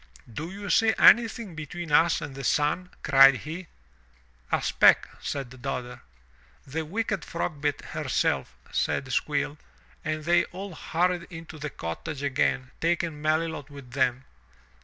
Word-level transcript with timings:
"Do 0.33 0.49
you 0.49 0.71
see 0.71 0.95
anything 0.97 1.53
between 1.53 1.91
us 1.91 2.21
and 2.21 2.33
the 2.33 2.43
sun?" 2.43 2.89
cried 3.03 3.35
he. 3.45 3.67
''A 4.51 4.61
speck/' 4.63 5.07
said 5.19 5.61
Dodder. 5.61 6.01
'The 6.65 6.83
wicked 6.85 7.23
Frogbit 7.23 7.85
herself," 7.85 8.55
said 8.71 9.13
Squill, 9.13 9.59
and 10.03 10.23
they 10.23 10.45
all 10.45 10.73
hurried 10.73 11.27
into 11.29 11.59
the 11.59 11.69
cottage 11.69 12.23
again 12.23 12.71
taking 12.81 13.21
Melilot 13.21 13.69
with 13.69 13.91
them. 13.91 14.25